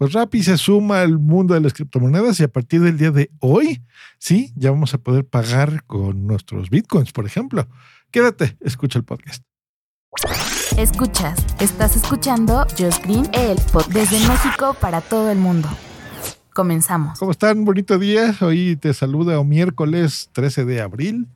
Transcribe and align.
Pues 0.00 0.14
Rappi 0.14 0.42
se 0.42 0.56
suma 0.56 1.02
al 1.02 1.18
mundo 1.18 1.52
de 1.52 1.60
las 1.60 1.74
criptomonedas 1.74 2.40
y 2.40 2.42
a 2.42 2.48
partir 2.48 2.80
del 2.80 2.96
día 2.96 3.10
de 3.10 3.30
hoy, 3.38 3.82
sí, 4.18 4.50
ya 4.56 4.70
vamos 4.70 4.94
a 4.94 4.98
poder 4.98 5.26
pagar 5.26 5.84
con 5.84 6.26
nuestros 6.26 6.70
bitcoins, 6.70 7.12
por 7.12 7.26
ejemplo. 7.26 7.68
Quédate, 8.10 8.56
escucha 8.60 8.98
el 8.98 9.04
podcast. 9.04 9.42
Escuchas, 10.78 11.44
estás 11.60 11.96
escuchando 11.96 12.66
Just 12.78 13.04
Green, 13.04 13.28
el 13.34 13.58
podcast 13.70 13.92
desde 13.92 14.26
México 14.26 14.74
para 14.80 15.02
todo 15.02 15.30
el 15.30 15.36
mundo. 15.36 15.68
Comenzamos. 16.54 17.18
¿Cómo 17.18 17.32
están? 17.32 17.66
Bonito 17.66 17.98
día. 17.98 18.34
Hoy 18.40 18.76
te 18.76 18.94
saluda 18.94 19.38
o 19.38 19.44
miércoles 19.44 20.30
13 20.32 20.64
de 20.64 20.80
abril 20.80 21.28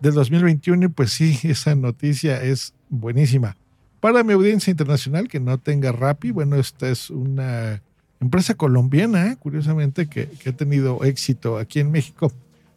del 0.00 0.14
2021 0.14 0.86
y 0.86 0.88
pues 0.88 1.12
sí, 1.12 1.38
esa 1.44 1.76
noticia 1.76 2.42
es 2.42 2.74
buenísima. 2.88 3.56
Para 4.00 4.24
mi 4.24 4.32
audiencia 4.32 4.72
internacional 4.72 5.28
que 5.28 5.38
no 5.38 5.58
tenga 5.58 5.92
Rappi, 5.92 6.32
bueno, 6.32 6.56
esta 6.56 6.88
es 6.88 7.10
una 7.10 7.80
empresa 8.20 8.54
colombiana, 8.54 9.36
curiosamente, 9.36 10.08
que, 10.08 10.26
que 10.28 10.50
ha 10.50 10.56
tenido 10.56 11.04
éxito 11.04 11.58
aquí 11.58 11.80
en 11.80 11.90
México. 11.90 12.32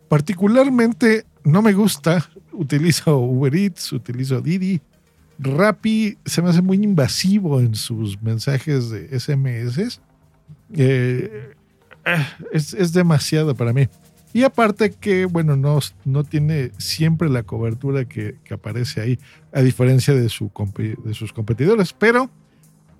Particularmente 0.08 1.26
no 1.44 1.62
me 1.62 1.74
gusta, 1.74 2.30
utilizo 2.52 3.18
Uber 3.18 3.56
Eats, 3.56 3.92
utilizo 3.94 4.42
Didi. 4.42 4.82
Rappi 5.40 6.18
se 6.26 6.42
me 6.42 6.50
hace 6.50 6.62
muy 6.62 6.78
invasivo 6.84 7.60
en 7.60 7.76
sus 7.76 8.22
mensajes 8.22 8.90
de 8.90 9.20
SMS. 9.20 10.00
Eh, 10.74 11.54
eh, 12.06 12.26
es, 12.52 12.74
es, 12.74 12.94
demasiado 12.94 13.56
para 13.56 13.74
mí. 13.74 13.88
Y 14.34 14.44
aparte 14.44 14.92
que, 14.92 15.26
bueno, 15.26 15.56
no, 15.58 15.80
no 16.06 16.24
tiene 16.24 16.72
siempre 16.78 17.30
la 17.30 17.44
cobertura 17.44 18.06
que, 18.06 18.36
que 18.44 18.54
aparece 18.54 19.02
ahí, 19.02 19.20
a 19.52 19.62
diferencia 19.62 20.14
de, 20.14 20.30
su, 20.30 20.52
de 21.04 21.14
sus 21.14 21.34
competidores. 21.34 21.94
Pero 21.94 22.30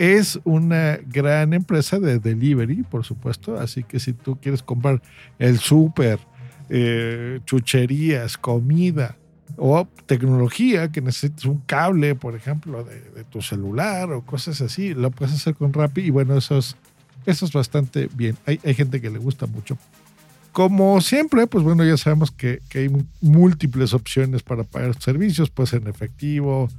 es 0.02 0.40
una 0.46 0.98
gran 1.06 1.54
empresa 1.54 2.00
de 2.00 2.18
delivery, 2.18 2.82
por 2.82 3.06
supuesto. 3.06 3.60
Así 3.60 3.84
que 3.84 4.00
si 4.00 4.14
tú 4.14 4.36
quieres 4.42 4.64
comprar 4.64 5.00
el 5.38 5.60
súper, 5.60 6.18
eh, 6.70 7.40
chucherías, 7.46 8.36
comida 8.36 9.16
o 9.58 9.88
tecnología, 10.08 10.92
que 10.92 11.02
necesites 11.02 11.46
un 11.46 11.60
cable, 11.68 12.16
por 12.16 12.36
ejemplo, 12.36 12.84
de, 12.84 13.24
tu 13.26 13.44
celular 13.44 14.12
o 14.12 14.26
cosas 14.26 14.60
así, 14.62 14.96
lo 14.96 15.12
puedes 15.12 15.36
hacer 15.36 15.54
con 15.54 15.72
Rappi. 15.72 16.02
Y 16.02 16.10
bueno, 16.10 16.36
eso 16.36 16.58
es, 16.58 16.76
eso 17.28 17.46
es 17.46 17.54
bastante 17.54 18.10
bien. 18.12 18.36
Hay, 18.48 18.60
hay 18.66 18.74
gente 18.74 19.02
que 19.02 19.12
le 19.12 19.20
gusta 19.20 19.46
mucho. 19.46 19.78
Como 20.52 21.00
siempre, 21.02 21.46
pues 21.46 21.64
bueno, 21.64 21.86
ya 21.86 21.96
sabemos 21.96 22.32
que, 22.32 22.60
que 22.70 22.80
hay 22.80 23.06
múltiples 23.22 23.94
opciones 23.94 24.42
para 24.42 24.64
pagar 24.64 25.00
servicios, 25.00 25.52
pues 25.52 25.74
en 25.74 25.88
efectivo, 25.88 26.70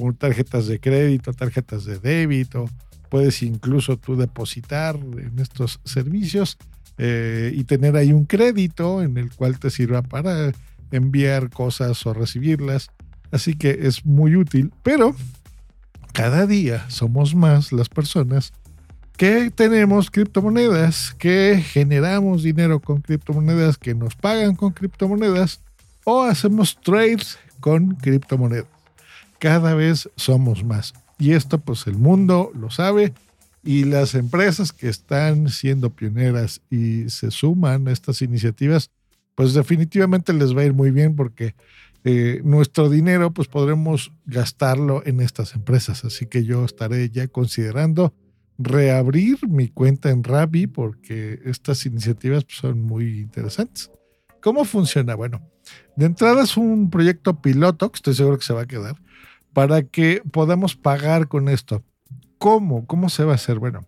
con 0.00 0.16
tarjetas 0.16 0.66
de 0.66 0.80
crédito, 0.80 1.32
tarjetas 1.34 1.84
de 1.84 1.98
débito. 1.98 2.68
Puedes 3.10 3.42
incluso 3.42 3.98
tú 3.98 4.16
depositar 4.16 4.96
en 4.96 5.38
estos 5.38 5.80
servicios 5.84 6.56
eh, 6.96 7.52
y 7.54 7.64
tener 7.64 7.96
ahí 7.96 8.12
un 8.12 8.24
crédito 8.24 9.02
en 9.02 9.18
el 9.18 9.30
cual 9.30 9.58
te 9.58 9.68
sirva 9.68 10.02
para 10.02 10.52
enviar 10.90 11.50
cosas 11.50 12.06
o 12.06 12.14
recibirlas. 12.14 12.90
Así 13.30 13.54
que 13.54 13.80
es 13.82 14.06
muy 14.06 14.36
útil, 14.36 14.72
pero 14.82 15.14
cada 16.12 16.46
día 16.46 16.88
somos 16.88 17.34
más 17.34 17.72
las 17.72 17.88
personas 17.88 18.52
que 19.18 19.50
tenemos 19.50 20.10
criptomonedas, 20.10 21.14
que 21.18 21.62
generamos 21.62 22.42
dinero 22.42 22.80
con 22.80 23.02
criptomonedas, 23.02 23.76
que 23.76 23.94
nos 23.94 24.16
pagan 24.16 24.56
con 24.56 24.72
criptomonedas 24.72 25.60
o 26.04 26.22
hacemos 26.22 26.80
trades 26.80 27.38
con 27.60 27.96
criptomonedas 27.96 28.79
cada 29.40 29.74
vez 29.74 30.08
somos 30.14 30.62
más. 30.62 30.94
Y 31.18 31.32
esto 31.32 31.58
pues 31.58 31.86
el 31.88 31.96
mundo 31.96 32.52
lo 32.54 32.70
sabe 32.70 33.12
y 33.64 33.84
las 33.84 34.14
empresas 34.14 34.72
que 34.72 34.88
están 34.88 35.48
siendo 35.48 35.90
pioneras 35.90 36.62
y 36.70 37.10
se 37.10 37.30
suman 37.30 37.88
a 37.88 37.92
estas 37.92 38.22
iniciativas, 38.22 38.90
pues 39.34 39.54
definitivamente 39.54 40.32
les 40.32 40.56
va 40.56 40.62
a 40.62 40.66
ir 40.66 40.72
muy 40.72 40.90
bien 40.92 41.16
porque 41.16 41.54
eh, 42.04 42.40
nuestro 42.44 42.88
dinero 42.88 43.32
pues 43.32 43.48
podremos 43.48 44.12
gastarlo 44.24 45.02
en 45.04 45.20
estas 45.20 45.54
empresas. 45.54 46.04
Así 46.04 46.26
que 46.26 46.44
yo 46.44 46.64
estaré 46.64 47.10
ya 47.10 47.26
considerando 47.28 48.14
reabrir 48.58 49.38
mi 49.48 49.68
cuenta 49.68 50.10
en 50.10 50.22
Rappi 50.22 50.66
porque 50.66 51.40
estas 51.44 51.84
iniciativas 51.86 52.44
pues, 52.44 52.58
son 52.58 52.82
muy 52.82 53.20
interesantes. 53.20 53.90
¿Cómo 54.42 54.64
funciona? 54.64 55.14
Bueno, 55.14 55.42
de 55.96 56.06
entrada 56.06 56.42
es 56.42 56.56
un 56.56 56.88
proyecto 56.88 57.40
piloto 57.42 57.90
que 57.90 57.96
estoy 57.96 58.14
seguro 58.14 58.38
que 58.38 58.44
se 58.44 58.54
va 58.54 58.62
a 58.62 58.66
quedar 58.66 58.96
para 59.52 59.82
que 59.82 60.22
podamos 60.30 60.76
pagar 60.76 61.28
con 61.28 61.48
esto. 61.48 61.82
¿Cómo? 62.38 62.86
¿Cómo 62.86 63.08
se 63.08 63.24
va 63.24 63.32
a 63.32 63.34
hacer? 63.36 63.58
Bueno, 63.58 63.86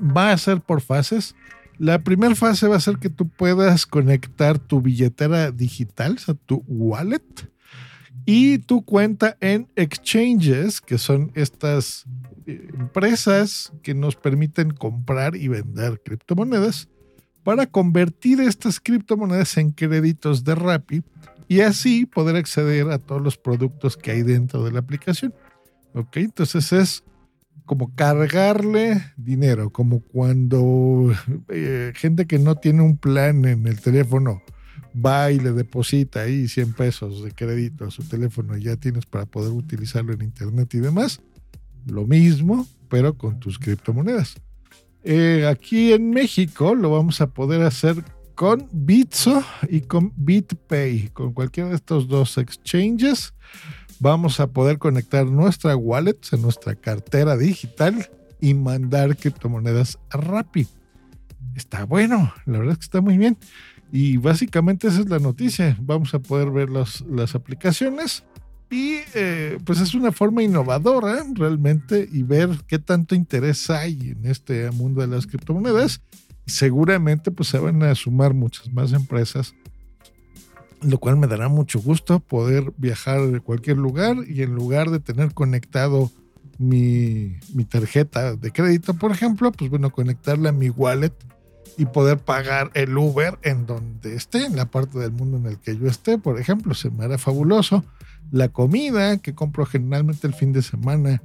va 0.00 0.32
a 0.32 0.38
ser 0.38 0.60
por 0.60 0.80
fases. 0.80 1.34
La 1.78 2.02
primera 2.02 2.34
fase 2.34 2.68
va 2.68 2.76
a 2.76 2.80
ser 2.80 2.98
que 2.98 3.10
tú 3.10 3.28
puedas 3.28 3.84
conectar 3.86 4.58
tu 4.58 4.80
billetera 4.80 5.50
digital, 5.50 6.14
o 6.14 6.18
sea, 6.18 6.34
tu 6.34 6.64
wallet, 6.66 7.50
y 8.24 8.58
tu 8.58 8.84
cuenta 8.84 9.36
en 9.40 9.68
exchanges, 9.76 10.80
que 10.80 10.98
son 10.98 11.30
estas 11.34 12.06
eh, 12.46 12.68
empresas 12.72 13.72
que 13.82 13.94
nos 13.94 14.16
permiten 14.16 14.70
comprar 14.70 15.36
y 15.36 15.48
vender 15.48 16.00
criptomonedas, 16.02 16.88
para 17.44 17.66
convertir 17.66 18.40
estas 18.40 18.80
criptomonedas 18.80 19.56
en 19.58 19.70
créditos 19.70 20.42
de 20.42 20.54
Rappi 20.56 21.04
y 21.48 21.60
así 21.60 22.06
poder 22.06 22.36
acceder 22.36 22.90
a 22.90 22.98
todos 22.98 23.22
los 23.22 23.36
productos 23.36 23.96
que 23.96 24.10
hay 24.10 24.22
dentro 24.22 24.64
de 24.64 24.72
la 24.72 24.80
aplicación. 24.80 25.34
¿Ok? 25.94 26.18
Entonces 26.18 26.72
es 26.72 27.04
como 27.64 27.94
cargarle 27.94 29.02
dinero, 29.16 29.70
como 29.70 30.00
cuando 30.00 31.12
eh, 31.48 31.92
gente 31.94 32.26
que 32.26 32.38
no 32.38 32.56
tiene 32.56 32.82
un 32.82 32.96
plan 32.96 33.44
en 33.44 33.66
el 33.66 33.80
teléfono 33.80 34.42
va 35.04 35.30
y 35.30 35.38
le 35.38 35.52
deposita 35.52 36.22
ahí 36.22 36.48
100 36.48 36.72
pesos 36.74 37.22
de 37.22 37.32
crédito 37.32 37.84
a 37.84 37.90
su 37.90 38.02
teléfono 38.04 38.56
y 38.56 38.62
ya 38.62 38.76
tienes 38.76 39.04
para 39.04 39.26
poder 39.26 39.52
utilizarlo 39.52 40.12
en 40.12 40.22
internet 40.22 40.72
y 40.74 40.78
demás. 40.78 41.20
Lo 41.86 42.06
mismo, 42.06 42.66
pero 42.88 43.14
con 43.16 43.38
tus 43.38 43.58
criptomonedas. 43.58 44.36
Eh, 45.04 45.46
aquí 45.46 45.92
en 45.92 46.10
México 46.10 46.74
lo 46.74 46.90
vamos 46.90 47.20
a 47.20 47.28
poder 47.28 47.62
hacer 47.62 48.02
con 48.36 48.68
Bitso 48.70 49.42
y 49.68 49.80
con 49.80 50.12
BitPay. 50.14 51.08
Con 51.08 51.32
cualquiera 51.32 51.70
de 51.70 51.74
estos 51.74 52.06
dos 52.06 52.38
exchanges 52.38 53.34
vamos 53.98 54.38
a 54.40 54.46
poder 54.46 54.78
conectar 54.78 55.26
nuestra 55.26 55.74
wallet, 55.74 56.18
en 56.30 56.42
nuestra 56.42 56.74
cartera 56.74 57.36
digital 57.36 58.08
y 58.38 58.52
mandar 58.52 59.16
criptomonedas 59.16 59.98
a 60.10 60.18
Rappi. 60.18 60.68
Está 61.56 61.84
bueno, 61.84 62.32
la 62.44 62.58
verdad 62.58 62.74
es 62.74 62.78
que 62.78 62.84
está 62.84 63.00
muy 63.00 63.16
bien. 63.16 63.38
Y 63.90 64.18
básicamente 64.18 64.88
esa 64.88 65.00
es 65.00 65.08
la 65.08 65.18
noticia. 65.18 65.76
Vamos 65.80 66.12
a 66.12 66.18
poder 66.18 66.50
ver 66.50 66.68
las 66.68 67.34
aplicaciones 67.34 68.22
y 68.68 68.98
eh, 69.14 69.58
pues 69.64 69.80
es 69.80 69.94
una 69.94 70.12
forma 70.12 70.42
innovadora 70.42 71.24
realmente 71.32 72.06
y 72.12 72.22
ver 72.22 72.50
qué 72.66 72.78
tanto 72.78 73.14
interés 73.14 73.70
hay 73.70 74.10
en 74.10 74.26
este 74.26 74.70
mundo 74.72 75.00
de 75.00 75.06
las 75.06 75.26
criptomonedas 75.26 76.02
seguramente 76.46 77.30
pues 77.30 77.48
se 77.48 77.58
van 77.58 77.82
a 77.82 77.94
sumar 77.94 78.34
muchas 78.34 78.72
más 78.72 78.92
empresas, 78.92 79.54
lo 80.82 80.98
cual 80.98 81.16
me 81.16 81.26
dará 81.26 81.48
mucho 81.48 81.80
gusto 81.80 82.20
poder 82.20 82.72
viajar 82.76 83.26
de 83.26 83.40
cualquier 83.40 83.76
lugar 83.76 84.16
y 84.26 84.42
en 84.42 84.54
lugar 84.54 84.90
de 84.90 85.00
tener 85.00 85.34
conectado 85.34 86.10
mi, 86.58 87.36
mi 87.52 87.64
tarjeta 87.64 88.36
de 88.36 88.50
crédito, 88.50 88.94
por 88.94 89.10
ejemplo, 89.10 89.52
pues 89.52 89.70
bueno, 89.70 89.90
conectarla 89.90 90.50
a 90.50 90.52
mi 90.52 90.70
wallet 90.70 91.12
y 91.76 91.84
poder 91.86 92.18
pagar 92.18 92.70
el 92.74 92.96
Uber 92.96 93.38
en 93.42 93.66
donde 93.66 94.14
esté, 94.14 94.46
en 94.46 94.56
la 94.56 94.66
parte 94.66 94.98
del 94.98 95.12
mundo 95.12 95.36
en 95.36 95.46
el 95.46 95.58
que 95.58 95.76
yo 95.76 95.88
esté, 95.88 96.16
por 96.16 96.40
ejemplo, 96.40 96.74
se 96.74 96.90
me 96.90 97.04
hará 97.04 97.18
fabuloso. 97.18 97.84
La 98.30 98.48
comida 98.48 99.18
que 99.18 99.34
compro 99.34 99.66
generalmente 99.66 100.26
el 100.26 100.34
fin 100.34 100.52
de 100.52 100.62
semana 100.62 101.22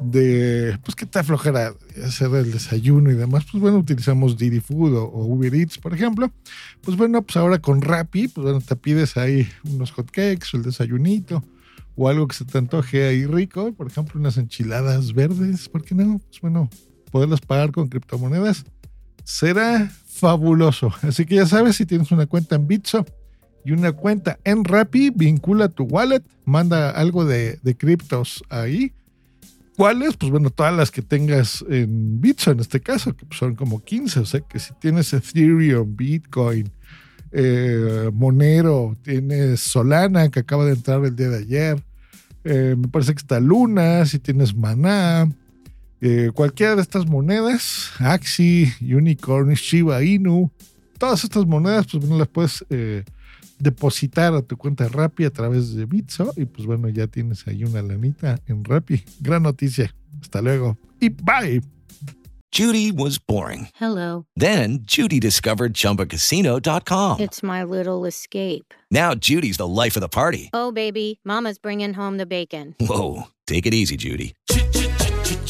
de, 0.00 0.78
pues, 0.84 0.94
¿qué 0.94 1.06
te 1.06 1.22
flojera 1.22 1.74
hacer 2.04 2.34
el 2.34 2.52
desayuno 2.52 3.10
y 3.10 3.14
demás? 3.14 3.44
Pues 3.50 3.60
bueno, 3.60 3.78
utilizamos 3.78 4.36
Didi 4.36 4.60
Food 4.60 4.96
o, 4.96 5.04
Uber 5.06 5.54
Eats, 5.54 5.78
por 5.78 5.94
ejemplo. 5.94 6.30
Pues 6.82 6.96
bueno, 6.96 7.22
pues 7.22 7.36
ahora 7.36 7.58
con 7.58 7.82
Rappi, 7.82 8.28
pues 8.28 8.44
bueno, 8.44 8.60
te 8.60 8.76
pides 8.76 9.16
ahí 9.16 9.48
unos 9.64 9.92
hotcakes 9.92 10.48
o 10.52 10.56
el 10.56 10.62
desayunito 10.62 11.42
o 11.96 12.08
algo 12.08 12.26
que 12.28 12.36
se 12.36 12.44
te 12.44 12.56
antoje 12.56 13.06
ahí 13.06 13.26
rico, 13.26 13.72
por 13.74 13.88
ejemplo, 13.88 14.18
unas 14.18 14.38
enchiladas 14.38 15.12
verdes, 15.12 15.68
¿por 15.68 15.84
qué 15.84 15.94
no? 15.94 16.18
Pues 16.18 16.40
bueno, 16.40 16.70
poderlas 17.10 17.40
pagar 17.40 17.72
con 17.72 17.88
criptomonedas, 17.88 18.64
será 19.24 19.90
fabuloso. 20.06 20.92
Así 21.02 21.26
que 21.26 21.36
ya 21.36 21.46
sabes, 21.46 21.76
si 21.76 21.86
tienes 21.86 22.10
una 22.10 22.26
cuenta 22.26 22.56
en 22.56 22.66
Bitso 22.66 23.04
y 23.64 23.72
una 23.72 23.92
cuenta 23.92 24.38
en 24.44 24.64
Rappi, 24.64 25.10
vincula 25.10 25.68
tu 25.68 25.84
wallet, 25.84 26.22
manda 26.44 26.90
algo 26.90 27.24
de, 27.24 27.58
de 27.62 27.76
criptos 27.76 28.42
ahí. 28.48 28.92
¿Cuáles? 29.80 30.14
Pues 30.18 30.30
bueno, 30.30 30.50
todas 30.50 30.76
las 30.76 30.90
que 30.90 31.00
tengas 31.00 31.64
en 31.66 32.20
Bitso 32.20 32.50
en 32.50 32.60
este 32.60 32.80
caso, 32.80 33.16
que 33.16 33.24
son 33.30 33.54
como 33.54 33.82
15. 33.82 34.20
O 34.20 34.26
sea 34.26 34.40
que 34.42 34.58
si 34.58 34.74
tienes 34.74 35.10
Ethereum, 35.14 35.96
Bitcoin, 35.96 36.70
eh, 37.32 38.10
Monero, 38.12 38.94
tienes 39.00 39.60
Solana 39.60 40.28
que 40.28 40.40
acaba 40.40 40.66
de 40.66 40.72
entrar 40.72 41.02
el 41.06 41.16
día 41.16 41.30
de 41.30 41.38
ayer, 41.38 41.82
eh, 42.44 42.74
me 42.76 42.88
parece 42.88 43.14
que 43.14 43.20
está 43.20 43.40
Luna, 43.40 44.04
si 44.04 44.18
tienes 44.18 44.54
Maná, 44.54 45.32
eh, 46.02 46.30
cualquiera 46.34 46.76
de 46.76 46.82
estas 46.82 47.06
monedas, 47.06 47.92
Axi, 48.00 48.70
Unicorn, 48.82 49.54
Shiba 49.54 50.02
Inu, 50.02 50.50
todas 50.98 51.24
estas 51.24 51.46
monedas, 51.46 51.86
pues 51.90 52.02
bueno, 52.04 52.18
las 52.18 52.28
puedes 52.28 52.66
depositar 53.60 54.34
a 54.34 54.42
tu 54.42 54.56
cuenta 54.56 54.88
Rappi 54.88 55.24
a 55.24 55.30
través 55.30 55.74
de 55.74 55.86
Bitso 55.86 56.32
y 56.36 56.46
pues 56.46 56.66
bueno, 56.66 56.88
ya 56.88 57.06
tienes 57.06 57.46
ahí 57.46 57.64
una 57.64 57.82
lanita 57.82 58.40
en 58.46 58.64
Rappi. 58.64 59.02
Gran 59.20 59.42
noticia. 59.44 59.94
Hasta 60.20 60.42
luego 60.42 60.76
y 61.00 61.08
bye. 61.08 61.60
Judy 62.52 62.90
was 62.90 63.18
boring. 63.18 63.68
Hello. 63.76 64.26
Then 64.34 64.80
Judy 64.82 65.20
discovered 65.20 65.72
ChumbaCasino.com. 65.72 67.20
It's 67.20 67.44
my 67.44 67.62
little 67.62 68.04
escape. 68.04 68.74
Now 68.90 69.14
Judy's 69.14 69.56
the 69.56 69.68
life 69.68 69.96
of 69.96 70.00
the 70.00 70.08
party. 70.08 70.50
Oh, 70.52 70.72
baby, 70.72 71.20
Mama's 71.24 71.58
bringing 71.58 71.94
home 71.94 72.16
the 72.16 72.26
bacon. 72.26 72.74
Whoa, 72.80 73.28
take 73.46 73.66
it 73.66 73.74
easy, 73.74 73.96
Judy. 73.96 74.34